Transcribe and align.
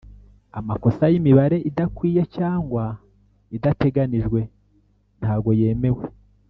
Amakosa 0.59 1.03
yimibare 1.11 1.57
idakwiye 1.69 2.21
cyangwa 2.35 2.83
idateganijwe 3.55 4.39
ntago 5.19 5.51
yemewe 5.61 6.05